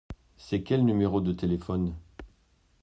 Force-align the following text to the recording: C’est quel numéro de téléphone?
C’est 0.35 0.63
quel 0.63 0.83
numéro 0.83 1.21
de 1.21 1.31
téléphone? 1.31 1.93